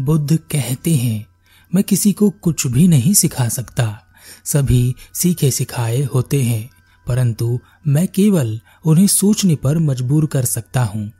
बुद्ध 0.00 0.36
कहते 0.36 0.96
हैं, 0.96 1.26
मैं 1.74 1.84
किसी 1.84 2.12
को 2.12 2.30
कुछ 2.30 2.66
भी 2.66 2.88
नहीं 2.88 3.14
सिखा 3.14 3.48
सकता। 3.48 4.02
सभी 4.44 4.94
सीखे 5.14 5.50
सिखाए 5.50 6.02
होते 6.02 6.42
हैं, 6.42 6.70
परंतु 7.06 7.60
मैं 7.86 8.08
केवल 8.08 8.60
उन्हें 8.84 9.06
सोचने 9.06 9.56
पर 9.56 9.78
मजबूर 9.78 10.26
कर 10.26 10.44
सकता 10.44 10.84
हूँ। 10.84 11.12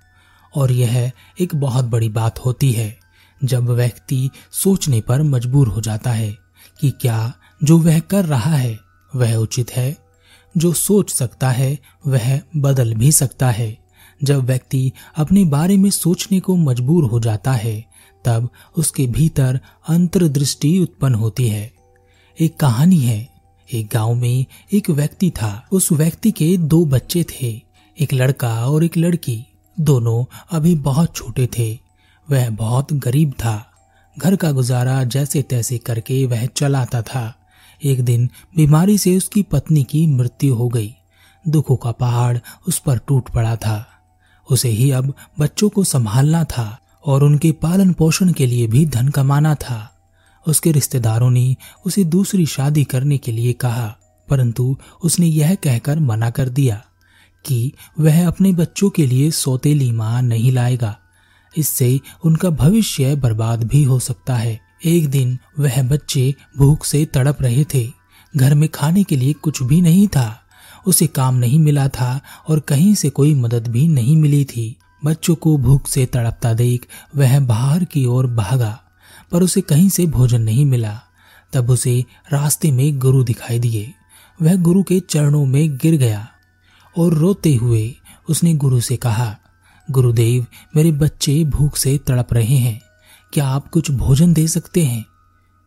और 0.57 0.73
यह 0.73 1.13
एक 1.41 1.55
बहुत 1.55 1.85
बड़ी 1.85 2.09
बात 2.09 2.39
होती 2.39 2.73
है, 2.73 2.99
जब 3.45 3.71
व्यक्ति 3.71 4.31
सोचने 4.53 5.01
पर 5.01 5.23
मजबूर 5.23 5.69
हो 5.69 5.81
जाता 5.81 6.11
है 6.11 6.37
कि 6.81 6.91
क्या 6.91 7.33
जो 7.65 7.79
वह 7.79 7.99
कर 7.99 8.25
रहा 8.25 8.57
है, 8.57 8.79
वह 9.17 9.35
उचित 9.35 9.71
है। 9.71 9.99
जो 10.57 10.73
सोच 10.73 11.11
सकता 11.11 11.51
है, 11.51 11.79
वह 12.07 12.41
बदल 12.57 12.95
भी 12.95 13.13
सकता 13.13 13.51
है। 13.51 13.79
जब 14.25 14.45
व्यक्ति 14.45 14.93
अपने 15.17 15.45
बारे 15.45 15.77
में 15.77 15.91
सोचने 15.91 16.41
को 16.41 16.57
मजबूर 16.57 17.05
हो 17.05 17.21
जाता 17.21 17.53
है 17.53 17.85
तब 18.29 18.49
उसके 18.77 19.07
भीतर 19.07 19.61
अंतर्दृष्टि 19.89 20.79
उत्पन्न 20.79 21.15
होती 21.15 21.49
है। 21.49 21.73
एक 22.41 22.61
कहानी 22.61 23.01
है। 23.01 23.29
एक 23.73 23.89
गाँव 23.93 24.15
में 24.15 24.47
एक 24.73 24.91
व्यक्ति 24.91 25.31
था। 25.31 25.69
उस 25.73 25.93
व्यक्ति 25.93 26.31
के 26.31 26.57
दो 26.57 26.85
बच्चे 26.85 27.25
थे। 27.25 27.63
एक 28.01 28.13
लड़का 28.13 28.67
और 28.67 28.85
एक 28.85 28.97
लड़की। 28.97 29.47
दोनों 29.81 30.47
अभी 30.51 30.75
बहुत 30.75 31.17
छोटे 31.17 31.49
थे। 31.59 31.79
वह 32.31 32.51
बहुत 32.51 32.93
गरीब 32.93 33.31
था। 33.31 33.71
घर 34.19 34.37
का 34.37 34.53
गुजारा 34.53 35.05
जैसे 35.05 35.43
तैसे 35.43 35.79
करके 35.79 36.27
वह 36.27 36.47
चलाता 36.47 37.03
था। 37.03 37.35
एक 37.85 38.05
दिन 38.05 38.31
बीमारी 38.57 38.99
से 38.99 39.17
उसकी 39.17 39.43
पत्नी 39.43 39.85
की 39.85 40.07
मृत्यु 40.07 40.55
हो 40.55 40.69
गई। 40.69 40.95
दुखों 41.49 41.77
का 41.77 41.91
पहाड़ 41.91 42.39
उस 42.69 42.79
पर 42.79 42.99
टूट 42.99 43.29
पड़ा 43.31 43.57
था। 43.57 43.87
उसे 44.51 44.69
ही 44.69 44.91
अब 44.91 45.15
बच्चों 45.39 45.69
को 45.69 45.85
संभालना 45.85 46.45
था। 46.45 46.79
और 47.09 47.25
उनके 47.25 47.53
पालन 47.53 47.93
पोषण 47.93 48.33
के 48.33 48.47
लिए 48.47 48.67
भी 48.67 48.87
धन 48.87 49.09
कमाना 49.09 49.55
था। 49.55 49.95
उसके 50.47 50.73
रिश्तेदारों 50.73 51.31
ने 51.31 51.57
उसे 51.87 52.05
दूसरी 52.05 52.47
शादी 52.47 52.85
करने 52.85 53.19
के 53.19 53.33
लिए 53.33 53.53
कहा, 53.53 53.97
परंतु 54.29 54.77
उसने 55.05 55.27
यह 55.27 55.55
कहकर 55.55 55.99
मना 55.99 56.31
कर 56.31 56.49
दिया 56.49 56.83
कि 57.47 57.73
वह 58.01 58.27
अपने 58.27 58.53
बच्चों 58.53 58.91
के 58.91 59.07
लिए 59.07 59.31
सौतेली 59.31 59.93
माँ 59.93 60.23
नहीं 60.23 60.53
लाएगा। 60.53 60.97
इससे 61.57 62.01
उनका 62.25 62.51
भविष्य 62.51 63.15
बर्बाद 63.15 63.65
भी 63.65 63.83
हो 63.85 63.99
सकता 63.99 64.37
है। 64.37 64.61
एक 64.85 65.09
दिन 65.11 65.39
वह 65.59 65.83
बच्चे 65.83 66.35
भूख 66.59 66.85
से 66.85 67.05
तड़प 67.05 67.43
रहे 67.43 67.65
थे। 67.75 67.91
घर 68.37 68.55
में 68.55 68.69
खाने 68.69 69.03
के 69.03 69.17
लिए 69.17 69.33
कुछ 69.33 69.63
भी 69.63 69.81
नहीं 69.81 70.09
था। 70.09 70.41
उसे 70.87 71.07
काम 71.07 71.35
नहीं 71.35 71.59
मिला 71.59 71.89
था 71.89 72.21
और 72.49 72.61
कहीं 72.61 72.95
से 72.95 73.11
कोई 73.11 73.35
मदद 73.35 73.69
भी 73.69 73.89
नहीं 73.89 74.17
मिली 74.17 74.45
थी। 74.45 74.77
बच्चों 75.05 75.35
को 75.35 75.57
भूख 75.59 75.87
से 75.89 76.07
तड़पता 76.07 76.53
देख 76.55 76.87
वह 77.17 77.39
बाहर 77.41 77.85
की 77.85 78.05
ओर 78.05 78.27
भागा, 78.27 78.81
पर 79.33 79.43
उसे 79.43 79.61
कहीं 79.61 79.89
से 79.89 80.07
भोजन 80.07 80.43
नहीं 80.43 80.65
मिला। 80.65 81.01
तब 81.53 81.71
उसे 81.71 82.05
रास्ते 82.33 82.71
में 82.71 82.99
गुरु 82.99 83.23
दिखाई 83.25 83.59
दिए। 83.59 83.93
वह 84.43 84.57
गुरु 84.57 84.83
के 84.83 85.01
चरणों 85.01 85.45
में 85.47 85.77
गिर 85.77 85.95
गया 85.95 86.29
और 86.99 87.15
रोते 87.15 87.55
हुए 87.55 87.95
उसने 88.29 88.55
गुरु 88.55 88.81
से 88.81 88.97
कहा, 88.97 89.37
गुरुदेव, 89.91 90.47
मेरे 90.77 90.93
बच्चे 90.93 91.45
भूख 91.45 91.77
से 91.77 91.99
तड़प 91.99 92.33
रहे 92.33 92.57
हैं। 92.57 92.81
क्या 93.33 93.49
आप 93.49 93.69
कुछ 93.69 93.91
भोजन 93.91 94.33
दे 94.33 94.47
सकते 94.49 94.85
हैं? 94.85 95.05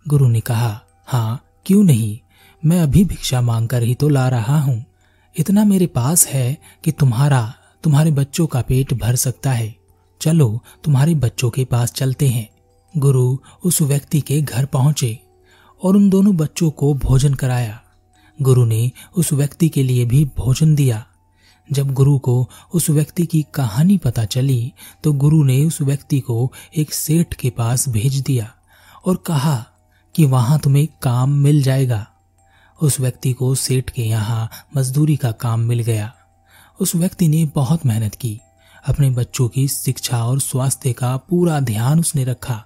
गुरु 0.07 0.27
ने 0.27 0.39
कहा 0.39 0.81
हाँ 1.07 1.43
क्यों 1.65 1.83
नहीं? 1.83 2.19
मैं 2.65 2.81
अभी 2.81 3.05
भिक्षा 3.05 3.41
मांगकर 3.41 3.83
ही 3.83 3.95
तो 3.95 4.09
ला 4.09 4.27
रहा 4.29 4.59
हूँ। 4.59 4.85
इतना 5.35 5.63
मेरे 5.65 5.87
पास 5.87 6.27
है 6.27 6.57
कि 6.83 6.91
तुम्हारा 6.91 7.53
तुम्हारे 7.83 8.11
बच्चों 8.11 8.45
का 8.47 8.61
पेट 8.61 8.93
भर 8.93 9.15
सकता 9.15 9.51
है। 9.51 9.75
चलो, 10.21 10.59
तुम्हारे 10.83 11.15
बच्चों 11.15 11.49
के 11.49 11.63
पास 11.65 11.91
चलते 11.91 12.27
हैं। 12.27 12.49
गुरु 12.93 13.37
उस 13.63 13.81
व्यक्ति 13.81 14.21
के 14.21 14.41
घर 14.41 14.65
पहुँचे 14.65 15.17
और 15.81 15.95
उन 15.95 16.09
दोनों 16.09 16.35
बच्चों 16.35 16.69
को 16.71 16.93
भोजन 16.93 17.33
कराया। 17.33 17.81
गुरु 18.39 18.65
ने 18.65 18.91
उस 19.15 19.33
व्यक्ति 19.33 19.69
के 19.69 19.83
लिए 19.83 20.05
भी 20.05 20.23
भोजन 20.37 20.75
दिया। 20.75 21.05
जब 21.69 21.93
गुरु 21.93 22.17
को 22.19 22.49
उस 22.73 22.89
व्यक्ति 22.89 23.25
की 23.25 23.45
कहानी 23.53 23.97
पता 23.97 24.25
चली 24.25 24.73
तो 25.03 25.13
गुरु 25.13 25.43
ने 25.43 25.63
उस 25.65 25.81
व्यक्ति 25.81 26.19
को 26.19 26.51
एक 26.77 26.93
सेठ 26.93 27.33
के 27.33 27.49
पास 27.49 27.89
भेज 27.89 28.19
दिया 28.21 28.51
और 29.05 29.15
कहा 29.15 29.65
कि 30.15 30.25
वहाँ 30.25 30.59
तुम्हें 30.59 30.87
काम 31.01 31.33
मिल 31.33 31.61
जाएगा। 31.63 32.07
उस 32.81 32.99
व्यक्ति 32.99 33.33
को 33.33 33.53
सेठ 33.55 33.89
के 33.89 34.01
यहाँ 34.01 34.49
मजदूरी 34.77 35.15
का 35.15 35.31
काम 35.31 35.59
मिल 35.59 35.79
गया। 35.79 36.13
उस 36.81 36.95
व्यक्ति 36.95 37.27
ने 37.27 37.45
बहुत 37.45 37.85
मेहनत 37.85 38.15
की। 38.15 38.39
अपने 38.87 39.09
बच्चों 39.09 39.47
की 39.47 39.67
शिक्षा 39.67 40.25
और 40.25 40.39
स्वास्थ्य 40.39 40.93
का 40.93 41.17
पूरा 41.17 41.59
ध्यान 41.59 41.99
उसने 41.99 42.23
रखा। 42.23 42.63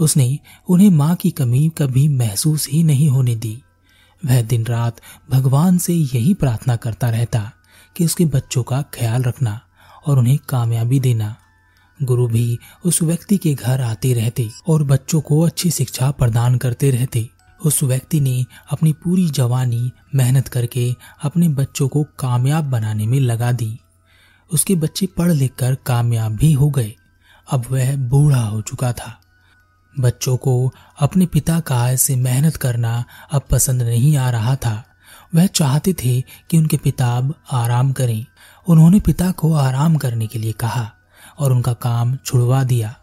उसने 0.00 0.38
उन्हें 0.68 0.90
माँ 0.90 1.14
की 1.14 1.30
कमी 1.30 1.72
कभी 1.78 2.08
महसूस 2.08 2.68
ही 2.68 2.82
नहीं 2.82 3.08
होने 3.08 3.36
दी। 3.36 3.62
वह 4.26 4.42
दिन 4.42 4.66
रात 4.66 4.96
भगवान 5.30 5.78
से 5.78 5.94
यही 5.94 6.34
प्रार्थना 6.34 6.76
करता 6.76 7.10
रहता 7.10 7.52
कि 7.96 8.04
उसके 8.04 8.24
बच्चों 8.24 8.62
का 8.62 8.82
ख्याल 8.82 9.22
रखना 9.22 9.60
और 10.06 10.18
उन्हें 10.18 10.38
कामयाबी 10.48 11.00
देना। 11.00 11.36
गुरु 12.02 12.26
भी 12.26 12.58
उस 12.84 13.02
व्यक्ति 13.02 13.36
के 13.36 13.54
घर 13.54 13.80
आते 13.80 14.12
रहते 14.12 14.50
और 14.68 14.82
बच्चों 14.82 15.20
को 15.20 15.40
अच्छी 15.40 15.70
शिक्षा 15.70 16.10
प्रदान 16.10 16.58
करते 16.58 16.90
रहते। 16.90 17.28
उस 17.64 17.82
व्यक्ति 17.82 18.20
ने 18.20 18.44
अपनी 18.70 18.92
पूरी 18.92 19.30
जवानी 19.30 19.92
मेहनत 20.14 20.48
करके 20.48 20.94
अपने 21.22 21.48
बच्चों 21.48 21.88
को 21.88 22.06
कामयाब 22.18 22.64
बनाने 22.64 23.06
में 23.06 23.20
लगा 23.20 23.52
दी। 23.52 23.78
उसके 24.52 24.74
बच्चे 24.74 25.06
पढ़ 25.06 25.32
लिख 25.32 25.54
कर 25.54 25.74
कामयाब 25.74 26.32
भी 26.32 26.52
हो 26.52 26.70
गए। 26.70 26.94
अब 27.50 27.64
वह 27.70 27.96
बूढ़ा 27.96 28.42
हो 28.42 28.60
चुका 28.60 28.92
था। 28.92 29.20
बच्चों 30.00 30.36
को 30.36 30.72
अपने 31.00 31.26
पिता 31.26 31.60
का 31.60 31.90
ऐसे 31.90 32.16
मेहनत 32.16 32.56
करना 32.56 33.04
अब 33.32 33.42
पसंद 33.50 33.82
नहीं 33.82 34.16
आ 34.16 34.30
रहा 34.30 34.56
था। 34.56 34.84
वह 35.34 35.46
चाहते 35.46 35.92
थे 35.92 36.20
कि 36.20 36.58
उनके 36.58 36.76
पिता 36.76 37.16
अब 37.16 37.34
आराम 37.52 37.92
करें। 37.92 38.26
उन्होंने 38.68 39.00
पिता 39.00 39.30
को 39.30 39.54
आराम 39.54 39.96
करने 39.96 40.26
के 40.26 40.38
लिए 40.38 40.52
कहा 40.52 40.92
और 41.38 41.52
उनका 41.52 41.72
काम 41.72 42.16
छुड़वा 42.16 42.64
दिया। 42.64 42.94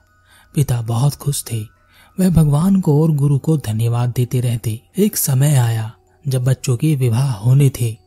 पिता 0.55 0.81
बहुत 0.81 1.15
खुश 1.15 1.45
थे। 1.51 1.78
वह 2.19 2.29
भगवान 2.29 2.81
को 2.81 3.03
और 3.03 3.11
गुरु 3.11 3.39
को 3.39 3.57
धन्यवाद 3.57 4.09
देते 4.09 4.41
रहते। 4.41 4.81
एक 4.97 5.17
समय 5.17 5.55
आया, 5.55 5.91
जब 6.27 6.43
बच्चों 6.43 6.77
के 6.77 6.95
विवाह 6.95 7.31
होने 7.31 7.71
थे। 7.81 7.97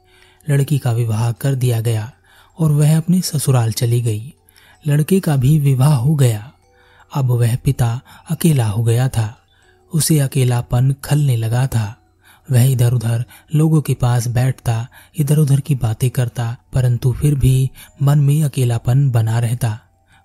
लड़की 0.50 0.78
का 0.78 0.92
विवाह 0.92 1.32
कर 1.32 1.54
दिया 1.54 1.80
गया 1.80 2.12
और 2.58 2.72
वह 2.72 2.96
अपने 2.96 3.20
ससुराल 3.20 3.72
चली 3.72 4.00
गई। 4.00 4.34
लड़के 4.86 5.20
का 5.20 5.36
भी 5.36 5.58
विवाह 5.58 5.94
हो 5.94 6.14
गया। 6.14 6.52
अब 7.14 7.24
वह 7.24 7.56
पिता 7.56 8.00
अकेला 8.30 8.66
हो 8.66 8.82
गया 8.82 9.08
था। 9.08 9.38
उसे 9.94 10.18
अकेलापन 10.18 10.94
खलने 11.04 11.36
लगा 11.36 11.66
था। 11.66 11.96
वह 12.50 12.62
इधर 12.62 12.92
उधर 12.92 13.24
लोगों 13.54 13.82
के 13.82 13.94
पास 13.94 14.28
बैठता 14.28 14.88
इधर 15.18 15.38
उधर 15.38 15.60
की 15.60 15.74
बातें 15.74 16.10
करता, 16.10 16.56
परंतु 16.72 17.12
फिर 17.12 17.34
भी 17.34 17.70
मन 18.02 18.18
में 18.18 18.44
अकेलापन 18.44 19.10
बना 19.10 19.38
रहता। 19.38 19.78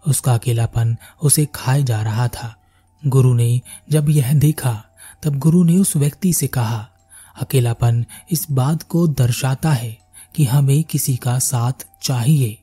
उसका 0.08 0.34
अकेलापन 0.34 0.98
उसे 1.24 1.48
खाए 1.56 1.84
जा 1.84 2.02
रहा 2.02 2.28
था। 2.28 2.56
गुरु 3.04 3.34
ने 3.34 3.62
जब 3.90 4.10
यह 4.10 4.34
देखा, 4.34 4.84
तब 5.24 5.38
गुरु 5.38 5.64
ने 5.64 5.78
उस 5.78 5.96
व्यक्ति 5.98 6.34
से 6.34 6.48
कहा, 6.48 6.88
अकेलापन 7.42 8.06
इस 8.32 8.46
बात 8.52 8.84
को 8.84 9.08
दर्शाता 9.08 9.72
है 9.72 9.98
कि 10.36 10.46
हमें 10.46 10.84
किसी 10.84 11.16
का 11.16 11.38
साथ 11.40 11.86
चाहिए, 12.04 12.58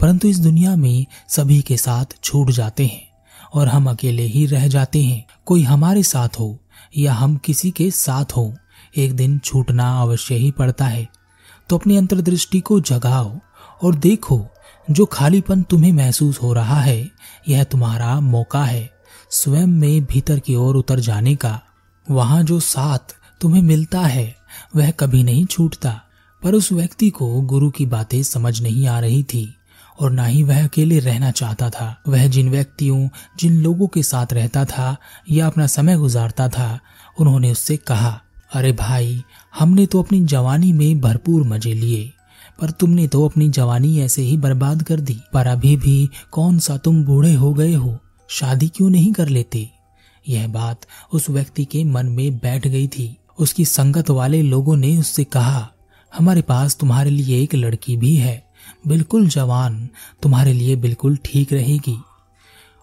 परंतु 0.00 0.28
इस 0.28 0.38
दुनिया 0.38 0.76
में 0.76 1.06
सभी 1.28 1.60
के 1.62 1.76
साथ 1.76 2.04
छूट 2.24 2.50
जाते 2.50 2.86
हैं 2.86 3.08
और 3.54 3.68
हम 3.68 3.90
अकेले 3.90 4.22
ही 4.22 4.46
रह 4.46 4.66
जाते 4.68 5.02
हैं। 5.02 5.24
कोई 5.46 5.62
हमारे 5.62 6.02
साथ 6.02 6.38
हो 6.38 6.56
या 6.96 7.12
हम 7.12 7.36
किसी 7.36 7.70
के 7.70 7.90
साथ 7.90 8.36
हो, 8.36 8.54
एक 8.96 9.16
दिन 9.16 9.38
छूटना 9.38 9.90
अवश्य 10.02 10.34
ही 10.34 10.50
पड़ता 10.50 10.84
है। 10.84 11.08
तो 11.68 11.78
अपनी 11.78 11.96
अंतर्दृष्टि 11.96 12.60
को 12.60 12.80
जगाओ 12.80 13.38
और 13.82 13.94
देखो, 13.94 14.46
जो 14.90 15.06
खालीपन 15.06 15.62
तुम्हें 15.62 15.92
महसूस 15.92 16.42
हो 16.42 16.52
रहा 16.52 16.80
है, 16.80 17.10
यह 17.48 17.64
तुम्हारा 17.64 18.18
मौका 18.20 18.64
है। 18.64 18.99
स्वयं 19.30 19.66
में 19.66 20.04
भीतर 20.04 20.38
की 20.38 20.54
ओर 20.54 20.76
उतर 20.76 21.00
जाने 21.00 21.36
का, 21.36 21.60
वहाँ 22.10 22.42
जो 22.42 22.60
साथ 22.60 22.98
तुम्हें 23.40 23.62
मिलता 23.62 24.00
है, 24.00 24.36
वह 24.76 24.90
कभी 24.90 25.22
नहीं 25.22 25.44
छूटता। 25.44 26.00
पर 26.42 26.54
उस 26.54 26.72
व्यक्ति 26.72 27.10
को 27.10 27.40
गुरु 27.40 27.70
की 27.70 27.86
बातें 27.86 28.22
समझ 28.22 28.62
नहीं 28.62 28.86
आ 28.86 29.00
रही 29.00 29.22
थी, 29.22 29.54
और 30.00 30.10
ना 30.10 30.24
ही 30.24 30.42
वह 30.42 30.64
अकेले 30.64 30.98
रहना 30.98 31.30
चाहता 31.30 31.70
था। 31.70 32.02
वह 32.08 32.26
जिन 32.26 32.50
व्यक्तियों, 32.50 33.08
जिन 33.38 33.62
लोगों 33.62 33.86
के 33.86 34.02
साथ 34.02 34.26
रहता 34.32 34.64
था, 34.64 34.96
या 35.30 35.46
अपना 35.46 35.66
समय 35.66 35.96
गुजारता 35.96 36.48
था, 36.48 36.80
उन्होंने 37.18 37.52
उससे 37.52 37.76
कहा, 37.76 38.20
अरे 38.54 38.72
भाई, 38.72 39.24
हमने 39.58 39.86
तो 39.86 40.02
अपनी 40.02 40.24
जवानी 40.24 40.72
में 40.72 41.00
भरपूर 41.00 41.42
मज़े 41.42 41.72
लिए, 41.72 42.12
पर 42.60 42.70
तुमने 42.70 43.08
तो 43.08 43.28
अपनी 43.28 43.48
जवानी 43.48 44.00
ऐसे 44.00 44.22
ही 44.22 44.36
बर्बाद 44.36 44.82
कर 44.82 45.00
दी। 45.00 45.20
पर 45.32 45.46
अभी 45.46 45.76
भी 45.76 46.10
कौन 46.30 46.58
सा 46.58 46.76
तुम 46.76 47.04
बूढ़े 47.04 47.34
हो 47.34 47.54
गए 47.54 47.74
हो? 47.74 47.98
शादी 48.32 48.68
क्यों 48.68 48.90
नहीं 48.90 49.12
कर 49.12 49.28
लेते? 49.28 49.70
यह 50.28 50.48
बात 50.48 50.80
उस 51.12 51.30
व्यक्ति 51.30 51.64
के 51.64 51.84
मन 51.84 52.06
में 52.06 52.36
बैठ 52.36 52.66
गई 52.66 52.88
थी। 52.88 53.16
उसकी 53.38 53.64
संगत 53.64 54.10
वाले 54.10 54.42
लोगों 54.42 54.76
ने 54.76 54.96
उससे 54.96 55.24
कहा, 55.24 55.72
हमारे 56.14 56.42
पास 56.42 56.76
तुम्हारे 56.76 57.10
लिए 57.10 57.42
एक 57.42 57.54
लड़की 57.54 57.96
भी 57.96 58.16
है। 58.16 58.52
बिल्कुल 58.86 59.28
जवान, 59.28 59.88
तुम्हारे 60.22 60.52
लिए 60.52 60.76
बिल्कुल 60.76 61.16
ठीक 61.16 61.52
रहेगी। 61.52 62.02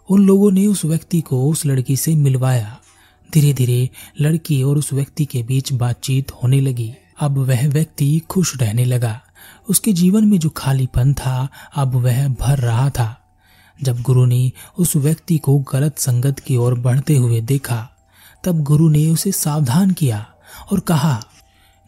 उन 0.10 0.28
लोगों 0.28 0.52
ने 0.52 0.68
उस 0.68 0.86
व्यक्ति 0.86 1.22
को 1.22 1.50
उस 1.50 1.66
लड़की 1.66 1.96
से 1.96 2.16
मिलवाया। 2.16 2.80
धीरे 3.34 3.54
धीरे 3.54 3.90
लड़की 4.22 4.64
और 4.64 4.78
उस 4.78 4.94
व्यक्ति 4.94 5.26
के 5.26 5.44
बीच 5.44 5.74
बातचीत 5.74 6.32
होने 6.32 6.62
लगी। 6.62 6.94
अब 7.20 7.38
वह 7.38 7.68
व्यक्ति 7.68 8.22
खुश 8.30 8.58
रहने 8.58 8.86
लगा। 8.86 9.22
उसके 9.70 9.94
जीवन 9.94 10.26
में 10.26 10.40
जो 10.40 10.50
खालीपन 10.50 11.14
था, 11.14 11.50
अब 11.76 11.96
वह 11.96 12.28
भर 12.28 12.60
रहा 12.60 12.90
था। 12.90 13.27
जब 13.84 14.02
गुरु 14.02 14.26
ने 14.26 14.52
उस 14.78 14.96
व्यक्ति 14.96 15.38
को 15.38 15.58
गलत 15.58 16.00
संगत 16.00 16.40
की 16.40 16.58
ओर 16.58 16.80
बढ़ते 16.80 17.16
हुए 17.16 17.42
देखा, 17.42 17.90
तब 18.44 18.64
गुरु 18.64 18.90
ने 18.90 19.10
उसे 19.10 19.32
सावधान 19.32 19.92
किया 19.92 20.26
और 20.72 20.80
कहा, 20.80 21.24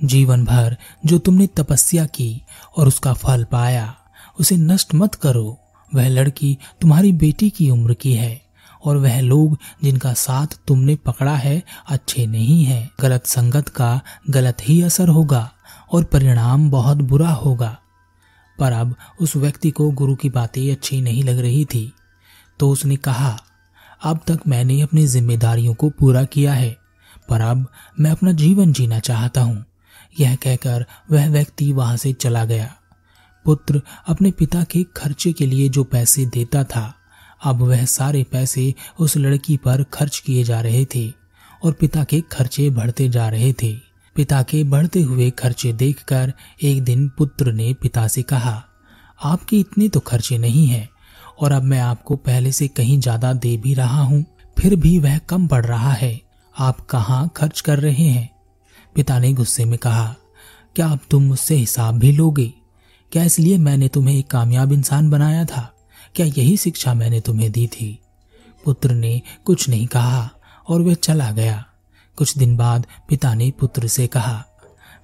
जीवन 0.03 0.45
भर 0.45 0.77
जो 1.05 1.17
तुमने 1.17 1.47
तपस्या 1.47 2.05
की 2.05 2.41
और 2.77 2.87
उसका 2.87 3.13
फल 3.13 3.43
पाया, 3.43 3.95
उसे 4.39 4.57
नष्ट 4.57 4.95
मत 4.95 5.15
करो। 5.15 5.57
वह 5.95 6.07
लड़की 6.07 6.57
तुम्हारी 6.81 7.11
बेटी 7.11 7.49
की 7.49 7.69
उम्र 7.69 7.93
की 7.93 8.13
है 8.13 8.41
और 8.85 8.97
वह 8.97 9.21
लोग 9.21 9.57
जिनका 9.83 10.13
साथ 10.13 10.47
तुमने 10.67 10.95
पकड़ा 10.95 11.35
है 11.35 11.63
अच्छे 11.89 12.25
नहीं 12.25 12.65
है। 12.65 12.89
गलत 13.01 13.25
संगत 13.25 13.69
का 13.69 14.01
गलत 14.29 14.57
ही 14.61 14.81
असर 14.81 15.07
होगा 15.07 15.51
और 15.93 16.03
परिणाम 16.03 16.71
बहुत 16.71 16.97
बुरा 16.97 17.29
होगा। 17.29 17.78
पर 18.59 18.71
अब 18.71 18.95
उस 19.21 19.35
व्यक्ति 19.35 19.71
को 19.71 19.91
गुरु 19.91 20.15
की 20.15 20.29
बातें 20.29 20.71
अच्छी 20.71 21.01
नहीं 21.01 21.23
लग 21.23 21.39
रही 21.39 21.65
थी। 21.65 21.93
तो 22.59 22.69
उसने 22.69 22.95
कहा, 22.95 23.37
अब 24.03 24.19
तक 24.27 24.39
मैंने 24.47 24.81
अपनी 24.81 25.07
जिम्मेदारियों 25.07 25.73
को 25.73 25.89
पूरा 25.89 26.23
किया 26.23 26.53
है, 26.53 26.77
पर 27.29 27.41
अब 27.41 27.67
मैं 27.99 28.11
अपना 28.11 28.31
जीवन 28.31 28.73
जीना 28.73 28.99
चाहता 28.99 29.41
हूँ। 29.41 29.65
यह 30.19 30.35
कहकर 30.35 30.85
वह 31.11 31.29
व्यक्ति 31.29 31.73
वहाँ 31.73 31.97
से 31.97 32.13
चला 32.13 32.45
गया। 32.45 32.75
पुत्र 33.45 33.81
अपने 34.07 34.31
पिता 34.31 34.63
के 34.63 34.83
खर्चे 34.97 35.33
के 35.33 35.45
लिए 35.45 35.69
जो 35.69 35.83
पैसे 35.83 36.25
देता 36.25 36.63
था, 36.63 36.93
अब 37.43 37.61
वह 37.61 37.85
सारे 37.85 38.23
पैसे 38.23 38.73
उस 38.99 39.17
लड़की 39.17 39.57
पर 39.57 39.83
खर्च 39.83 40.19
किए 40.19 40.43
जा 40.43 40.61
रहे 40.61 40.85
थे 40.95 41.13
और 41.63 41.71
पिता 41.71 42.03
के 42.03 42.21
खर्चे 42.21 42.69
बढ़ते 42.69 43.09
जा 43.09 43.29
रहे 43.29 43.53
थे। 43.53 43.88
पिता 44.19 44.41
के 44.43 44.63
बढ़ते 44.63 45.01
हुए 45.01 45.29
खर्चे 45.29 45.71
देखकर 45.73 46.33
एक 46.63 46.83
दिन 46.83 47.07
पुत्र 47.09 47.51
ने 47.51 47.73
पिता 47.73 48.07
से 48.07 48.21
कहा, 48.21 48.63
आपके 49.23 49.57
इतने 49.57 49.87
तो 49.89 49.99
खर्चे 49.99 50.37
नहीं 50.37 50.65
हैं, 50.67 50.89
और 51.39 51.51
अब 51.51 51.63
मैं 51.63 51.79
आपको 51.79 52.15
पहले 52.15 52.51
से 52.51 52.67
कहीं 52.67 52.99
ज़्यादा 52.99 53.33
दे 53.33 53.55
भी 53.57 53.73
रहा 53.73 54.01
हूँ, 54.01 54.25
फिर 54.57 54.75
भी 54.75 54.99
वह 54.99 55.17
कम 55.17 55.47
पड़ 55.47 55.65
रहा 55.65 55.91
है। 55.91 56.21
आप 56.55 56.79
कहाँ 56.79 57.31
खर्च 57.37 57.61
कर 57.61 57.79
रहे 57.79 58.07
हैं? 58.07 58.29
पिता 58.95 59.19
ने 59.19 59.31
गुस्से 59.33 59.65
में 59.65 59.77
कहा, 59.79 60.15
क्या 60.75 60.87
अब 60.87 60.99
तुम 61.11 61.23
मुझसे 61.23 61.55
हिसाब 61.55 61.99
भी 61.99 62.11
लोगे? 62.11 62.53
क्या 63.11 63.23
इसलिए 63.23 63.57
मैंने 63.57 63.87
तुम्हें 63.87 64.15
एक 64.15 64.29
कामयाब 64.31 64.73
इंसान 64.73 65.09
बनाया 65.09 65.45
था? 65.45 65.69
क्या 66.15 66.25
यही 66.25 66.57
शिक्षा 66.57 66.93
मैंने 66.93 67.21
तुम्हें 67.21 67.51
दी 67.51 67.67
थी? 67.67 67.99
पुत्र 68.65 68.91
ने 68.91 69.21
कुछ 69.45 69.69
नहीं 69.69 69.87
कहा 69.87 70.29
और 70.67 70.81
वह 70.81 70.93
चला 70.93 71.31
गया। 71.31 71.65
कुछ 72.19 72.37
दिन 72.37 72.57
बाद 72.57 72.87
पिता 73.09 73.33
ने 73.33 73.51
पुत्र 73.51 73.87
से 73.87 74.07
कहा, 74.07 74.45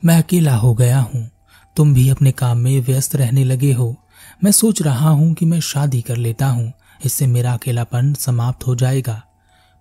मैं 0.05 0.17
अकेला 0.17 0.55
हो 0.55 0.73
गया 0.73 0.99
हूँ। 0.99 1.31
तुम 1.75 1.93
भी 1.93 2.09
अपने 2.09 2.31
काम 2.31 2.57
में 2.57 2.81
व्यस्त 2.81 3.15
रहने 3.15 3.43
लगे 3.43 3.73
हो। 3.73 3.95
मैं 4.43 4.51
सोच 4.51 4.81
रहा 4.81 5.09
हूँ 5.09 5.33
कि 5.33 5.45
मैं 5.45 5.59
शादी 5.59 6.01
कर 6.01 6.17
लेता 6.17 6.47
हूँ। 6.47 6.73
इससे 7.05 7.27
मेरा 7.27 7.53
अकेलापन 7.53 8.13
समाप्त 8.13 8.67
हो 8.67 8.75
जाएगा। 8.75 9.23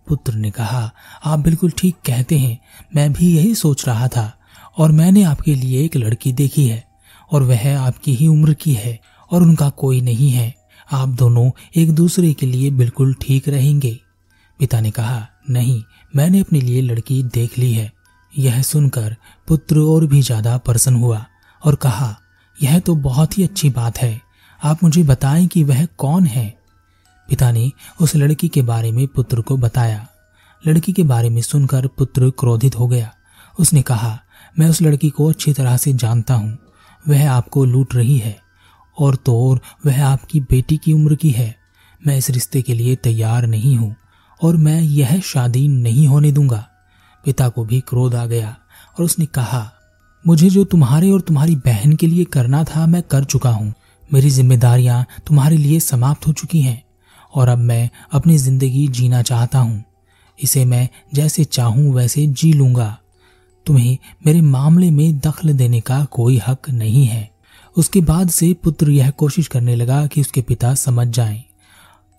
पुत्र 0.09 0.35
ने 0.35 0.51
कहा, 0.51 0.91
आप 1.25 1.39
बिल्कुल 1.39 1.73
ठीक 1.79 1.97
कहते 2.07 2.39
हैं। 2.39 2.59
मैं 2.95 3.13
भी 3.13 3.37
यही 3.37 3.55
सोच 3.55 3.87
रहा 3.89 4.09
था 4.09 4.33
और 4.79 4.93
मैंने 4.93 5.23
आपके 5.23 5.55
लिए 5.55 5.85
एक 5.85 5.97
लड़की 5.97 6.33
देखी 6.33 6.67
है 6.67 6.85
और 7.33 7.43
वह 7.43 7.79
आपकी 7.81 8.15
ही 8.15 8.27
उम्र 8.27 8.55
की 8.55 8.75
है 8.75 9.01
और 9.31 9.43
उनका 9.43 9.71
कोई 9.71 10.01
नहीं 10.01 10.31
है। 10.31 10.55
आप 10.93 11.09
दोनों 11.09 11.51
एक 11.77 11.93
दूसरे 11.93 12.33
के 12.33 12.47
लिए 12.47 12.71
बिल्कुल 12.71 13.15
ठीक 13.15 13.49
रहेंगे। 13.49 14.01
पिता 14.59 14.81
ने 14.81 14.91
कहा, 14.91 15.27
नहीं 15.51 15.83
मैंने 16.15 16.41
अपने 16.41 16.61
लिए 16.61 16.83
लड़की 16.83 17.23
देख 17.23 17.59
ली 17.59 17.73
है। 17.73 17.93
यह 18.35 18.63
सुनकर 18.63 19.15
पुत्र 19.49 19.79
और 19.79 20.07
भी 20.07 20.21
ज़्यादा 20.23 20.57
प्रसन्न 20.59 20.97
हुआ 20.97 21.25
और 21.63 21.75
कहा, 21.75 22.17
यह 22.59 22.79
तो 22.79 22.95
बहुत 22.95 23.39
ही 23.39 23.45
अच्छी 23.45 23.71
बात 23.71 23.99
है। 23.99 24.21
आप 24.63 24.83
मुझे 24.83 25.03
बताएँ 25.03 25.47
कि 25.47 25.65
वह 25.65 25.85
कौन 25.99 26.27
है? 26.27 26.49
पिता 27.29 27.51
ने 27.53 27.71
उस 28.01 28.17
लड़की 28.17 28.49
के 28.49 28.63
बारे 28.63 28.93
में 28.93 29.07
पुत्र 29.07 29.41
को 29.41 29.57
बताया। 29.57 30.07
लड़की 30.65 30.93
के 30.93 31.03
बारे 31.03 31.31
में 31.31 31.41
सुनकर 31.43 31.87
पुत्र 31.87 32.31
क्रोधित 32.31 32.79
हो 32.79 32.87
गया। 32.89 33.13
उसने 33.59 33.83
कहा, 33.83 34.19
मैं 34.57 34.69
उस 34.69 34.83
लड़की 34.83 35.11
को 35.11 35.29
अच्छी 35.29 35.53
तरह 35.53 35.77
से 35.77 35.93
जानता 35.93 36.35
हूँ। 36.35 36.59
वह 37.09 37.31
आपको 37.31 37.65
लूट 37.65 37.95
रही 37.95 38.19
है 38.19 38.37
और 38.97 39.17
तो 39.17 39.51
और 39.51 39.61
वह 39.87 40.05
आपकी 40.07 40.41
बेटी 40.41 40.77
की 40.77 40.93
उम्र 40.93 41.15
की 41.15 41.31
है। 41.31 41.55
मैं 42.07 42.17
इस 42.19 42.31
रिश्ते 42.31 42.63
के 42.63 42.75
लिए 42.75 42.97
तैयार 42.97 43.47
नहीं 43.47 43.77
हूँ। 43.77 43.95
और 44.43 44.57
मैं 44.57 44.81
यह 44.81 45.21
शादी 45.21 45.67
नहीं 45.69 46.07
होने 46.07 46.33
दूँगा। 46.33 46.67
पिता 47.25 47.49
को 47.49 47.65
भी 47.65 47.81
क्रोध 47.81 48.15
आ 48.15 48.27
गया 48.27 48.57
और 48.99 49.05
उसने 49.05 49.27
कहा, 49.27 49.71
मुझे 50.25 50.51
जो 50.51 50.65
तुम्हारे 50.65 51.11
और 51.11 51.21
तुम्हारी 51.21 51.57
बहन 51.57 51.93
के 51.93 52.07
लिए 52.07 52.25
करना 52.25 52.65
था, 52.65 52.87
मैं 52.87 53.03
कर 53.03 53.25
चुका 53.25 53.51
हूँ। 53.51 53.73
मेरी 54.13 54.31
जिम्मेदारियाँ 54.31 55.05
तुम्हारे 55.27 55.57
लिए 55.57 55.81
समाप्त 55.81 56.27
हो 56.27 56.33
चुकी 56.33 56.61
हैं 56.61 56.83
और 57.35 57.49
अब 57.49 57.59
मैं 57.59 57.91
अपनी 58.13 58.39
ज़िंदगी 58.39 58.87
जीना 58.89 59.23
चाहता 59.23 59.59
हूँ। 59.59 59.85
इसे 60.39 60.65
मैं 60.65 60.89
जैसे 61.15 61.45
चाहूँ, 61.45 61.95
वैसे 61.95 62.27
जी 62.27 62.53
लूँगा। 62.53 62.99
तुम्हें 63.67 63.99
मेरे 64.27 64.41
मामले 64.41 64.91
में 64.91 65.19
दखल 65.19 65.53
देने 65.53 65.81
का 65.81 66.05
कोई 66.05 66.41
हक 66.49 66.71
नहीं 66.71 67.07
है। 67.07 67.31
उसके 67.77 68.01
बाद 68.01 68.29
से 68.29 68.53
पुत्र 68.55 68.91
यह 68.91 69.11
कोशिश 69.11 69.47
करने 69.49 69.75
लगा 69.77 70.07
कि 70.07 70.21
उसके 70.21 70.43
पिता 70.43 70.75
समझ 70.75 71.07
जाएँ। 71.07 71.45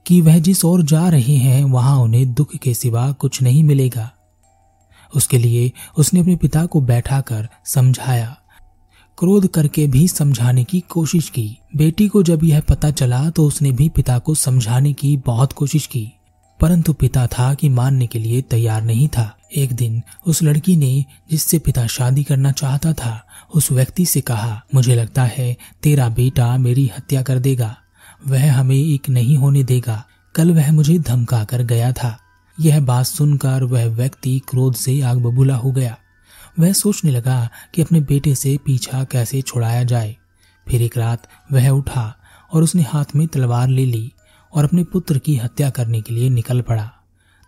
कि 0.07 0.21
वह 0.21 0.39
जिस 0.39 0.65
ओर 0.65 0.83
जा 0.83 1.09
रहे 1.09 1.35
हैं, 1.35 1.63
वहाँ 1.63 1.97
उन्हें 1.97 2.33
दुख 2.33 2.55
के 2.55 2.73
सिवा 2.73 3.11
कुछ 3.11 3.41
नहीं 3.41 3.63
मिलेगा। 3.63 4.11
उसके 5.15 5.37
लिए 5.37 5.71
उसने 5.97 6.19
अपने 6.19 6.35
पिता 6.35 6.65
को 6.65 6.81
बैठाकर 6.81 7.49
समझाया। 7.65 8.37
क्रोध 9.19 9.47
करके 9.47 9.87
भी 9.87 10.07
समझाने 10.07 10.63
की 10.63 10.79
कोशिश 10.79 11.29
की। 11.29 11.57
बेटी 11.75 12.07
को 12.07 12.23
जब 12.23 12.43
यह 12.43 12.59
पता 12.59 12.91
चला 12.91 13.29
तो 13.29 13.45
उसने 13.45 13.71
भी 13.71 13.89
पिता 13.89 14.19
को 14.19 14.35
समझाने 14.35 14.93
की 14.93 15.17
बहुत 15.17 15.53
कोशिश 15.53 15.87
की। 15.87 16.11
परंतु 16.61 16.93
पिता 16.93 17.27
था 17.27 17.53
कि 17.53 17.69
मानने 17.69 18.07
के 18.07 18.19
लिए 18.19 18.41
तैयार 18.41 18.81
नहीं 18.81 19.07
था। 19.07 19.37
एक 19.55 19.73
दिन 19.73 20.01
उस 20.27 20.43
लड़की 20.43 20.77
ने, 20.77 21.05
जिससे 21.31 21.59
पिता 21.59 21.87
शादी 21.87 22.23
करना 22.23 22.51
चाहता 22.51 22.93
था, 22.93 23.27
उस 23.55 23.71
व्यक्ति 23.71 24.05
से 24.05 24.21
कहा, 24.21 24.63
मुझे 24.75 24.95
लगता 24.95 25.23
है 25.23 25.57
तेरा 25.83 26.09
बेटा 26.09 26.57
मेरी 26.57 26.91
हत्या 26.97 27.21
कर 27.21 27.39
देगा। 27.39 27.77
वह 28.27 28.53
हमें 28.53 28.75
एक 28.75 29.09
नहीं 29.09 29.37
होने 29.37 29.63
देगा। 29.63 30.03
कल 30.35 30.51
वह 30.51 30.71
मुझे 30.71 30.99
धमका 30.99 31.43
कर 31.43 31.61
गया 31.61 31.91
था। 31.91 32.17
यह 32.59 32.79
बात 32.79 33.05
सुनकर 33.05 33.63
वह 33.63 33.85
व्यक्ति 33.85 34.41
क्रोध 34.49 34.75
से 34.75 35.01
आग 35.01 35.17
बबूला 35.17 35.55
हो 35.55 35.71
गया। 35.71 35.97
वह 36.59 36.73
सोचने 36.73 37.11
लगा 37.11 37.49
कि 37.73 37.81
अपने 37.81 38.01
बेटे 38.01 38.35
से 38.35 38.57
पीछा 38.65 39.03
कैसे 39.03 39.41
छुड़ाया 39.41 39.83
जाए। 39.83 40.15
फिर 40.67 40.81
एक 40.81 40.97
रात 40.97 41.27
वह 41.51 41.69
उठा 41.69 42.15
और 42.53 42.63
उसने 42.63 42.81
हाथ 42.81 43.15
में 43.15 43.27
तलवार 43.27 43.67
ले 43.67 43.85
ली 43.85 44.11
और 44.53 44.63
अपने 44.63 44.83
पुत्र 44.83 45.17
की 45.17 45.35
हत्या 45.37 45.69
करने 45.69 46.01
के 46.01 46.13
लिए 46.13 46.29
निकल 46.29 46.61
पड़ा। 46.61 46.91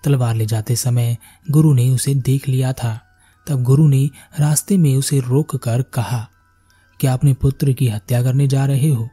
तलवार 0.03 0.35
ले 0.35 0.45
जाते 0.45 0.75
समय 0.75 1.17
गुरु 1.51 1.73
ने 1.73 1.89
उसे 1.89 2.15
देख 2.15 2.47
लिया 2.47 2.73
था। 2.73 2.99
तब 3.47 3.63
गुरु 3.63 3.87
ने 3.87 4.09
रास्ते 4.39 4.77
में 4.77 4.95
उसे 4.95 5.19
रोक 5.19 5.55
कर 5.55 5.81
कहा, 5.81 6.27
क्या 6.99 7.13
अपने 7.13 7.33
पुत्र 7.33 7.73
की 7.73 7.87
हत्या 7.87 8.23
करने 8.23 8.47
जा 8.47 8.65
रहे 8.65 8.89
हो? 8.89 9.09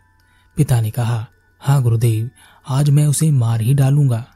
पिता 0.56 0.80
ने 0.80 0.90
कहा 0.90 1.26
हाँ 1.66 1.82
गुरुदेव, 1.82 2.30
आज 2.68 2.90
मैं 2.90 3.06
उसे 3.06 3.30
मार 3.30 3.60
ही 3.60 3.74
डालूँगा। 3.74 4.26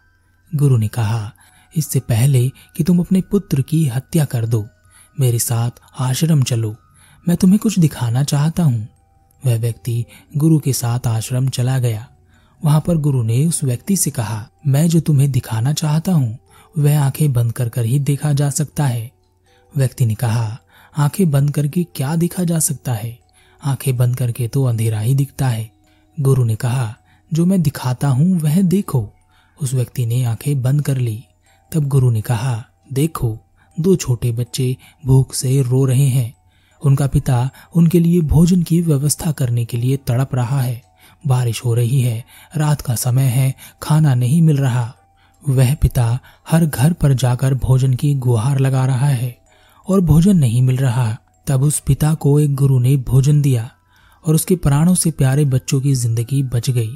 गुरु 0.55 0.77
ने 0.77 0.89
कहा, 0.89 1.33
इससे 1.77 2.01
पहले 2.01 2.49
कि 2.49 2.85
तुम 2.85 3.01
अपने 3.01 3.21
पुत्र 3.21 3.63
की 3.63 3.87
हत्या 3.87 4.25
कर 4.25 4.47
दो, 4.47 4.69
मेरे 5.21 5.39
साथ 5.39 5.71
आश्रम 5.99 6.43
चलो, 6.43 6.77
मैं 7.29 7.37
तुम्हें 7.37 7.59
कुछ 7.59 7.79
दिखाना 7.79 8.23
चाहता 8.23 8.63
हूँ। 8.63 8.89
वह 9.47 9.59
व्यक्ति 9.59 10.05
गुरु 10.37 10.59
के 10.59 10.73
साथ 10.73 11.07
आश्रम 11.07 11.49
चला 11.49 11.79
गया। 11.79 12.09
वहाँ 12.65 12.81
पर 12.87 12.97
गुरु 12.97 13.23
ने 13.23 13.47
उस 13.47 13.65
व्यक्ति 13.65 13.97
से 13.97 14.11
कहा, 14.11 14.49
मैं 14.67 14.89
जो 14.89 15.01
तुम्हें 15.01 15.31
दिखाना 15.31 15.73
चाहता 15.73 16.13
हूँ, 16.13 16.39
वह 16.79 17.01
आँखें 17.01 17.33
बंद 17.33 17.53
कर 17.53 17.69
कर 17.69 17.85
ही 17.85 17.99
देखा 17.99 18.33
जा 18.33 18.51
सकता 18.51 18.87
है। 18.87 19.13
व्यक्ति 19.77 20.07
ने 20.07 20.15
कहा, 20.15 20.59
आँखें 20.97 21.31
बंद 21.31 21.51
करके 21.51 21.85
क्या 21.85 22.17
देखा 22.17 22.45
जा 22.45 22.59
सकता 22.59 22.93
है? 22.93 23.19
आँखें 23.65 23.97
बंद 23.97 24.17
करके 24.17 24.49
तो 24.49 24.65
अंधेरा 24.65 25.01
ही 25.01 25.15
दिखता 25.15 25.49
है। 25.49 25.71
गुरु 26.21 26.45
ने 26.45 26.57
कहा 26.57 26.98
जो 27.35 27.47
मैं 27.47 27.63
दिखाता 27.63 28.09
हूँ, 28.09 28.41
वह 28.41 28.63
देखो। 28.63 29.13
उस 29.63 29.75
व्यक्ति 29.75 30.07
ने 30.07 30.25
आँखें 30.25 30.63
बंद 30.63 30.83
कर 30.83 30.97
ली। 30.97 31.25
तब 31.73 31.85
गुरु 31.85 32.11
ने 32.11 32.21
कहा, 32.21 32.65
देखो, 32.93 33.39
दो 33.81 33.97
छोटे 33.97 34.33
बच्चे 34.33 34.77
भूख 35.07 35.35
से 35.35 35.63
रो 35.63 35.85
रहे 35.85 36.09
हैं। 36.09 36.35
उनका 36.83 37.07
पिता 37.07 37.51
उनके 37.75 38.01
लिए 38.01 38.21
भोजन 38.21 38.63
की 38.63 38.81
व्यवस्था 38.81 39.33
करने 39.33 39.65
के 39.65 39.77
लिए 39.77 39.97
तड़प 39.97 40.35
रहा 40.35 40.61
है। 40.61 40.83
बारिश 41.27 41.65
हो 41.65 41.75
रही 41.75 42.01
है, 42.01 42.25
रात 42.57 42.81
का 42.81 42.95
समय 42.95 43.25
है, 43.25 43.55
खाना 43.83 44.15
नहीं 44.15 44.43
मिल 44.43 44.57
रहा। 44.57 44.95
वह 45.49 45.75
पिता 45.75 46.19
हर 46.51 46.67
घर 46.67 46.93
पर 46.93 47.13
जाकर 47.13 47.55
भोजन 47.55 47.95
की 47.95 48.15
गुहार 48.15 48.59
लगा 48.59 48.87
रहा 48.87 49.07
है 49.07 49.39
और 49.89 50.01
भोजन 50.01 50.37
नहीं 50.37 50.63
मिल 50.63 50.77
रहा। 50.77 51.17
तब 51.47 51.63
उस 51.63 51.81
पिता 51.81 52.15
को 52.15 52.41
एक 52.41 52.55
गुरु 52.55 52.79
ने 52.79 52.97
भोजन 52.97 53.43
दिया 53.43 53.71
और 54.27 54.35
उसके 54.35 54.57
प्राणों 54.57 54.95
से 54.95 55.11
प्यारे 55.11 55.45
बच्चों 55.45 55.81
की 55.81 55.95
ज़िंदगी 55.95 56.43
बच 56.43 56.71
गई। 56.71 56.95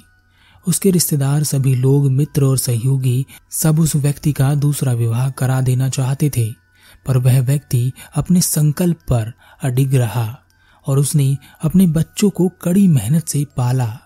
उसके 0.66 0.90
रिश्तेदार 0.90 1.42
सभी 1.42 1.74
लोग, 1.74 2.10
मित्र 2.10 2.44
और 2.44 2.58
सहयोगी 2.58 3.26
सब 3.50 3.80
उस 3.80 3.96
व्यक्ति 3.96 4.32
का 4.32 4.54
दूसरा 4.54 4.92
विवाह 4.92 5.30
करा 5.30 5.60
देना 5.60 5.88
चाहते 5.88 6.30
थे, 6.36 6.54
पर 7.06 7.18
वह 7.18 7.40
व्यक्ति 7.40 7.92
अपने 8.14 8.40
संकल्प 8.40 8.96
पर 9.08 9.32
अडिग 9.62 9.94
रहा 9.94 10.38
और 10.86 10.98
उसने 10.98 11.36
अपने 11.62 11.86
बच्चों 11.86 12.30
को 12.30 12.48
कड़ी 12.48 12.88
मेहनत 12.88 13.28
से 13.28 13.46
पाला, 13.56 13.98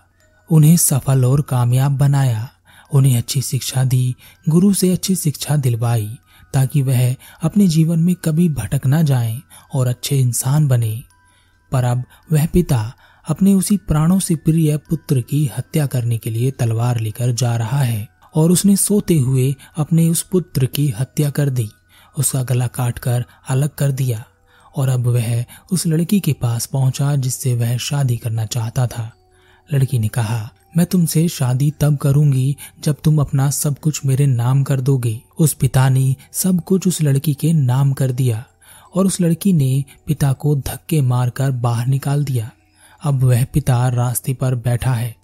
उन्हें 0.51 0.77
सफल 0.77 1.25
और 1.25 1.41
कामयाब 1.41 1.91
बनाया, 1.91 2.49
उन्हें 2.93 3.17
अच्छी 3.17 3.41
शिक्षा 3.41 3.83
दी, 3.83 4.15
गुरु 4.49 4.73
से 4.73 4.91
अच्छी 4.91 5.15
शिक्षा 5.15 5.55
दिलवाई, 5.55 6.17
ताकि 6.53 6.81
वह 6.81 7.15
अपने 7.41 7.67
जीवन 7.67 7.99
में 7.99 8.15
कभी 8.15 8.49
भटक 8.49 8.85
ना 8.85 9.01
जाए 9.01 9.41
और 9.73 9.87
अच्छे 9.87 10.19
इंसान 10.19 10.67
बने। 10.67 11.03
पर 11.71 11.83
अब 11.83 12.03
वह 12.31 12.45
पिता 12.45 12.93
अपने 13.27 13.53
उसी 13.53 13.77
प्राणों 13.77 14.19
से 14.19 14.35
प्रिय 14.35 14.77
पुत्र 14.77 15.21
की 15.21 15.45
हत्या 15.57 15.85
करने 15.85 16.17
के 16.17 16.29
लिए 16.29 16.51
तलवार 16.51 16.99
लेकर 16.99 17.31
जा 17.31 17.55
रहा 17.57 17.81
है, 17.81 18.07
और 18.35 18.51
उसने 18.51 18.75
सोते 18.75 19.15
हुए 19.15 19.55
अपने 19.77 20.07
उस 20.09 20.21
पुत्र 20.21 20.65
की 20.65 20.87
हत्या 20.99 21.29
कर 21.29 21.49
दी, 21.49 21.69
उसका 22.17 22.43
गला 22.43 22.67
काट 22.67 22.99
कर 22.99 23.25
अलग 23.49 23.69
कर 23.69 23.91
दिया, 23.91 24.23
और 24.75 24.89
अब 24.89 25.07
वह 25.07 25.45
उस 25.71 25.87
लड़की 25.87 26.19
के 26.19 26.33
पास 26.33 26.65
पहुँचा 26.65 27.15
जिससे 27.15 27.55
वह 27.55 27.77
शादी 27.77 28.17
करना 28.17 28.45
चाहता 28.45 28.87
था। 28.87 29.11
लड़की 29.73 29.99
ने 29.99 30.07
कहा, 30.07 30.49
मैं 30.77 30.85
तुमसे 30.85 31.27
शादी 31.27 31.71
तब 31.71 31.97
करूँगी 31.97 32.55
जब 32.83 32.95
तुम 33.03 33.19
अपना 33.19 33.49
सब 33.49 33.79
कुछ 33.79 34.05
मेरे 34.05 34.25
नाम 34.27 34.63
कर 34.63 34.81
दोगे। 34.81 35.21
उस 35.39 35.53
पिता 35.53 35.87
ने 35.89 36.15
सब 36.33 36.61
कुछ 36.61 36.87
उस 36.87 37.01
लड़की 37.01 37.33
के 37.33 37.53
नाम 37.53 37.93
कर 37.93 38.11
दिया, 38.11 38.43
और 38.95 39.05
उस 39.05 39.21
लड़की 39.21 39.53
ने 39.53 39.83
पिता 40.05 40.33
को 40.33 40.55
धक्के 40.55 41.01
मारकर 41.01 41.51
बाहर 41.51 41.87
निकाल 41.87 42.23
दिया। 42.25 42.51
अब 43.01 43.23
वह 43.23 43.43
पिता 43.45 43.87
रास्ते 43.89 44.33
पर 44.33 44.55
बैठा 44.57 44.93
है। 44.93 45.15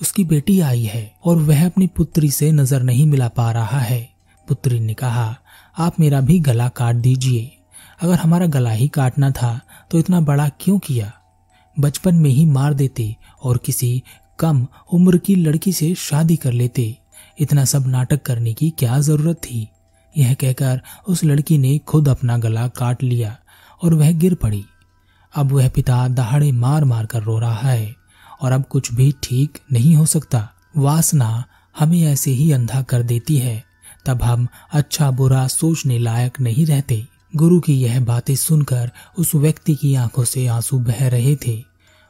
उसकी 0.00 0.24
बेटी 0.24 0.58
आई 0.60 0.82
है 0.82 1.10
और 1.24 1.36
वह 1.38 1.64
अपनी 1.66 1.86
पुत्री 1.86 2.30
से 2.30 2.50
नज़र 2.52 2.82
नहीं 2.82 3.06
मिला 3.06 3.28
पा 3.28 3.50
रहा 3.52 3.78
है। 3.80 4.08
पुत्री 4.48 4.80
ने 4.80 4.94
कहा, 4.94 5.36
आप 5.76 6.00
मेरा 6.00 6.20
भी 6.20 6.38
गला 6.40 6.68
काट 6.70 6.96
दीजिए। 6.96 7.50
अगर 8.02 8.14
हमारा 8.14 8.46
गला 8.46 8.70
ही 8.70 8.88
काटना 8.88 9.30
था 9.30 9.60
तो 9.90 9.98
इतना 9.98 10.20
बड़ा 10.20 10.48
क्यों 10.60 10.78
किया? 10.78 11.12
बचपन 11.76 12.14
में 12.14 12.30
ही 12.30 12.44
मार 12.46 12.74
देते 12.74 13.14
और 13.42 13.58
किसी 13.58 14.02
कम 14.38 14.66
उम्र 14.92 15.18
की 15.18 15.34
लड़की 15.34 15.72
से 15.72 15.94
शादी 15.94 16.36
कर 16.36 16.52
लेते। 16.52 16.96
इतना 17.38 17.64
सब 17.64 17.86
नाटक 17.86 18.22
करने 18.22 18.52
की 18.54 18.70
क्या 18.70 18.98
ज़रूरत 19.00 19.36
थी? 19.36 19.68
यह 20.14 20.34
कहकर 20.34 20.80
उस 21.08 21.24
लड़की 21.24 21.58
ने 21.58 21.76
खुद 21.78 22.08
अपना 22.08 22.36
गला 22.38 22.66
काट 22.68 23.02
लिया 23.02 23.36
और 23.82 23.94
वह 23.94 24.12
गिर 24.12 24.34
पड़ी। 24.34 24.64
अब 25.36 25.52
वह 25.52 25.68
पिता 25.68 26.08
दहाड़े 26.08 26.52
मार 26.52 26.84
मार 26.84 27.06
कर 27.06 27.22
रो 27.22 27.38
रहा 27.38 27.70
है, 27.70 27.96
और 28.42 28.52
अब 28.52 28.64
कुछ 28.70 28.92
भी 28.92 29.14
ठीक 29.22 29.58
नहीं 29.72 29.96
हो 29.96 30.06
सकता। 30.06 30.50
वासना 30.76 31.44
हमें 31.78 32.02
ऐसे 32.02 32.30
ही 32.30 32.52
अंधा 32.52 32.82
कर 32.82 33.02
देती 33.02 33.36
है, 33.36 33.64
तब 34.06 34.22
हम 34.22 34.48
अच्छा 34.72 35.10
बुरा 35.10 35.46
सोचने 35.46 35.98
लायक 35.98 36.40
नहीं 36.40 36.66
रहते। 36.66 37.06
गुरु 37.36 37.60
की 37.60 37.74
यह 37.74 38.00
बातें 38.00 38.34
सुनकर 38.34 38.90
उस 39.18 39.34
व्यक्ति 39.34 39.74
की 39.74 39.94
आँखों 39.94 40.24
से 40.24 40.46
आँसू 40.46 40.78
बह 40.78 41.08
रहे 41.08 41.36
थे। 41.36 41.64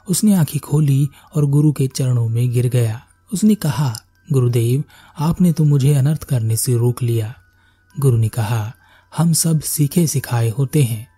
उसने 0.09 0.35
आँखें 0.35 0.61
खोली 0.61 1.09
और 1.35 1.47
गुरु 1.47 1.73
के 1.73 1.87
चरणों 1.87 2.28
में 2.28 2.52
गिर 2.52 2.69
गया। 2.69 3.02
उसने 3.33 3.54
कहा, 3.54 4.00
गुरुदेव, 4.33 4.85
आपने 5.19 5.52
तो 5.52 5.64
मुझे 5.64 5.95
अनर्थ 5.95 6.25
करने 6.25 6.57
से 6.57 6.76
रोक 6.76 7.02
लिया। 7.02 7.35
गुरु 8.00 8.16
ने 8.16 8.28
कहा, 8.28 8.73
हम 9.16 9.33
सब 9.33 9.61
सीखे 9.61 10.07
सिखाए 10.07 10.49
होते 10.49 10.83
हैं। 10.83 11.09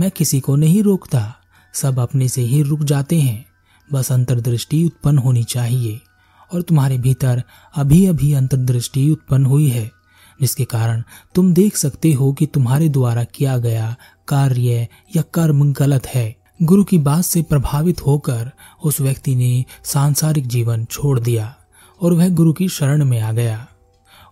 मैं 0.00 0.10
किसी 0.10 0.40
को 0.40 0.56
नहीं 0.56 0.82
रोकता। 0.82 1.34
सब 1.74 1.98
अपने 1.98 2.28
से 2.28 2.42
ही 2.42 2.62
रुक 2.62 2.82
जाते 2.82 3.20
हैं। 3.20 3.44
बस 3.92 4.12
अंतर्दृष्टि 4.12 4.84
उत्पन्न 4.84 5.18
होनी 5.18 5.44
चाहिए 5.44 6.00
और 6.54 6.62
तुम्हारे 6.62 6.98
भीतर 6.98 7.42
अभी 7.76 8.06
अभी 8.06 8.32
अंतर्दृष्टि 8.32 9.10
उत्पन्न 9.10 9.46
हुई 9.46 9.68
है, 9.68 9.90
जिसके 10.40 10.64
कारण 10.64 11.02
तुम 11.34 11.52
देख 11.54 11.76
सकते 11.76 12.12
हो 12.12 12.32
कि 12.32 12.46
तुम्हारे 12.46 12.88
द्वारा 12.88 13.24
किया 13.24 13.58
गया 13.58 13.96
कार्य 14.28 14.88
या 15.16 15.22
कर्म 15.22 15.72
गलत 15.72 16.06
है। 16.06 16.34
गुरु 16.62 16.84
की 16.84 16.98
बात 16.98 17.24
से 17.24 17.42
प्रभावित 17.42 18.00
होकर 18.06 18.50
उस 18.84 19.00
व्यक्ति 19.00 19.34
ने 19.36 19.64
सांसारिक 19.84 20.46
जीवन 20.46 20.84
छोड़ 20.84 21.20
दिया 21.20 21.54
और 22.00 22.12
वह 22.12 22.28
गुरु 22.28 22.52
की 22.52 22.68
शरण 22.68 23.04
में 23.04 23.20
आ 23.20 23.32
गया 23.32 23.66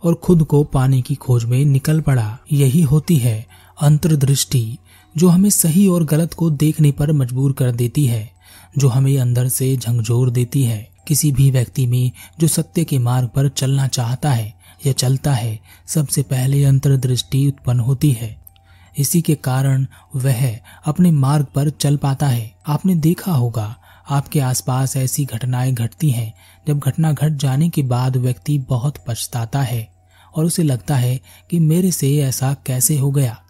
और 0.02 0.14
खुद 0.14 0.44
को 0.44 0.64
पाने 0.64 1.02
की 1.02 1.14
खोज 1.14 1.44
में 1.44 1.64
निकल 1.64 2.00
पड़ा। 2.00 2.38
यही 2.52 2.82
होती 2.82 3.16
है 3.16 3.46
अंतर्दृष्टि। 3.82 4.78
जो 5.16 5.28
हमें 5.28 5.50
सही 5.50 5.88
और 5.88 6.04
गलत 6.04 6.34
को 6.34 6.50
देखने 6.50 6.92
पर 6.92 7.12
मजबूर 7.12 7.52
कर 7.52 7.72
देती 7.72 8.06
है, 8.06 8.32
जो 8.78 8.88
हमें 8.88 9.18
अंदर 9.18 9.48
से 9.48 9.76
झंझोर 9.76 10.30
देती 10.30 10.62
है। 10.62 10.92
किसी 11.08 11.32
भी 11.32 11.50
व्यक्ति 11.50 11.86
में 11.86 12.12
जो 12.40 12.48
सत्य 12.48 12.84
के 12.84 12.98
मार्ग 12.98 13.28
पर 13.28 13.48
चलना 13.48 13.86
चाहता 13.86 14.30
है 14.30 14.54
या 14.86 14.92
चलता 14.92 15.32
है, 15.32 15.60
सबसे 15.86 16.22
पहले 16.22 16.64
अंतर्दृष्टि 16.64 17.48
उत्पन्न 17.48 17.80
होती 17.80 18.10
है। 18.10 18.42
इसी 18.98 19.22
के 19.22 19.34
कारण 19.34 19.86
वह 20.16 20.58
अपने 20.86 21.10
मार्ग 21.10 21.46
पर 21.54 21.70
चल 21.70 21.96
पाता 21.96 22.28
है। 22.28 22.54
आपने 22.66 22.94
देखा 22.94 23.32
होगा, 23.32 23.76
आपके 24.10 24.40
आसपास 24.40 24.96
ऐसी 24.96 25.24
घटनाएँ 25.24 25.72
घटती 25.72 26.10
हैं, 26.10 26.34
जब 26.68 26.78
घटना 26.78 27.12
घट 27.12 27.32
जाने 27.32 27.68
के 27.68 27.82
बाद 27.82 28.16
व्यक्ति 28.16 28.58
बहुत 28.58 28.94
पछताता 29.08 29.62
है 29.62 29.92
और 30.36 30.44
उसे 30.44 30.62
लगता 30.62 30.96
है 30.96 31.20
कि 31.50 31.58
मेरे 31.58 31.90
से 31.90 32.18
ऐसा 32.18 32.56
कैसे 32.66 32.98
हो 32.98 33.10
गया। 33.10 33.41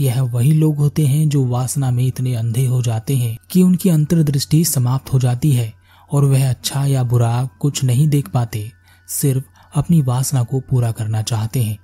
यह 0.00 0.22
वही 0.22 0.52
लोग 0.52 0.76
होते 0.76 1.06
हैं 1.06 1.28
जो 1.28 1.44
वासना 1.46 1.90
में 1.90 2.04
इतने 2.06 2.34
अंधे 2.34 2.66
हो 2.66 2.82
जाते 2.82 3.16
हैं 3.16 3.36
कि 3.50 3.62
उनकी 3.62 3.88
अंतर्दृष्टि 3.88 4.64
समाप्त 4.64 5.12
हो 5.12 5.18
जाती 5.18 5.52
है 5.52 5.72
और 6.12 6.24
वह 6.24 6.50
अच्छा 6.50 6.84
या 6.86 7.02
बुरा 7.02 7.48
कुछ 7.60 7.84
नहीं 7.84 8.08
देख 8.08 8.28
पाते, 8.28 8.70
सिर्फ़ 9.08 9.44
अपनी 9.74 10.02
वासना 10.02 10.42
को 10.42 10.60
पूरा 10.60 10.92
करना 10.92 11.22
चाहते 11.22 11.62
हैं। 11.62 11.78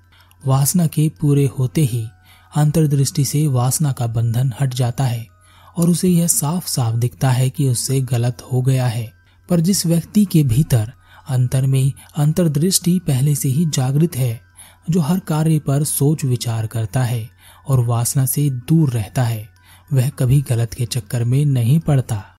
वासना 0.47 0.87
के 0.87 1.09
पूरे 1.21 1.47
होते 1.59 1.81
ही 1.81 2.07
अंतर्दृष्टि 2.57 3.25
से 3.25 3.47
वासना 3.47 3.93
का 3.93 4.07
बंधन 4.07 4.53
हट 4.61 4.75
जाता 4.75 5.05
है 5.05 5.27
और 5.77 5.91
उसे 5.91 6.09
यह 6.09 6.27
साफ़ 6.27 6.69
साफ़ 6.69 6.97
दिखता 6.97 7.31
है 7.31 7.51
कि 7.51 7.69
उससे 7.69 8.01
गलत 8.01 8.43
हो 8.53 8.63
गया 8.63 8.87
है। 8.87 9.13
पर 9.49 9.61
जिस 9.61 9.87
व्यक्ति 9.87 10.25
के 10.25 10.43
भीतर 10.43 10.93
अंतर 11.29 11.67
में 11.67 11.93
अंतर्दृष्टि 12.17 12.99
पहले 12.99 13.35
से 13.35 13.49
ही 13.49 13.67
जागृत 13.67 14.17
है, 14.17 14.41
जो 14.91 15.01
हर 15.01 15.19
कार्य 15.19 15.59
पर 15.59 15.85
सोच 15.85 16.25
विचार 16.25 16.67
करता 16.67 17.03
है 17.03 17.29
और 17.71 17.81
वासना 17.81 18.27
से 18.27 18.51
दूर 18.51 18.91
रहता 18.91 19.23
है। 19.23 19.49
वह 19.93 20.09
कभी 20.09 20.41
गलत 20.41 20.75
के 20.75 20.87
चक्कर 20.87 21.25
में 21.25 21.45
नहीं 21.45 21.81
पड़ता। 21.81 22.39